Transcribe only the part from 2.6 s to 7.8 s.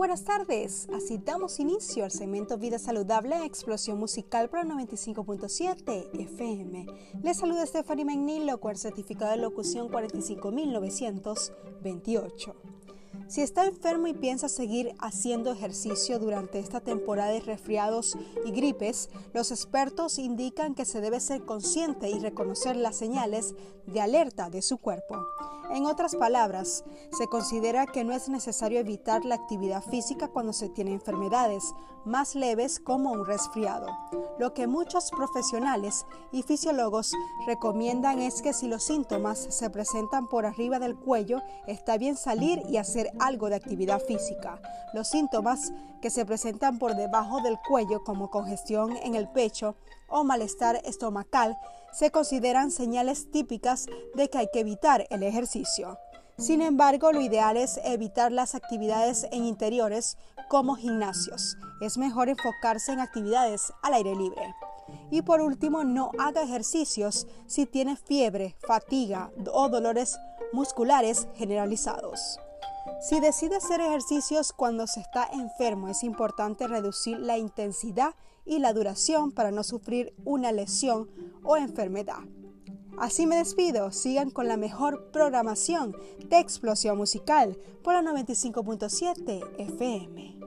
Saludable Explosión Musical para 95.7 FM. Les saluda